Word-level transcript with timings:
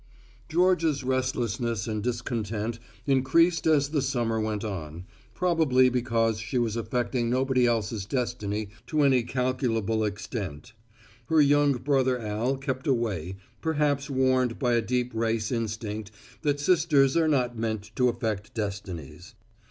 Georgia's 0.49 1.03
restlessness 1.03 1.85
and 1.87 2.01
discontent 2.01 2.79
increased 3.05 3.67
as 3.67 3.89
the 3.89 4.01
summer 4.01 4.39
went 4.39 4.63
on, 4.63 5.05
probably 5.35 5.89
because 5.89 6.39
she 6.39 6.57
was 6.57 6.75
affecting 6.75 7.29
nobody 7.29 7.67
else's 7.67 8.03
destiny 8.07 8.69
to 8.87 9.03
any 9.03 9.21
calculable 9.21 10.03
extent. 10.03 10.73
Her 11.27 11.39
young 11.39 11.73
brother 11.73 12.17
Al 12.17 12.57
kept 12.57 12.87
away, 12.87 13.35
perhaps 13.61 14.09
warned 14.09 14.57
by 14.57 14.73
a 14.73 14.81
deep 14.81 15.13
race 15.13 15.51
instinct 15.51 16.09
that 16.41 16.59
sisters 16.59 17.15
are 17.15 17.27
not 17.27 17.55
meant 17.55 17.91
to 17.95 18.09
affect 18.09 18.55
destinies. 18.55 19.35